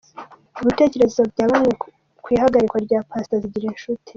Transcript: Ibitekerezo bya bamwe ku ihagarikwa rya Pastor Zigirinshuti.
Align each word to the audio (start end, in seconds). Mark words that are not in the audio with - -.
Ibitekerezo 0.61 1.21
bya 1.31 1.45
bamwe 1.51 1.71
ku 2.23 2.27
ihagarikwa 2.35 2.77
rya 2.85 2.99
Pastor 3.09 3.39
Zigirinshuti. 3.43 4.09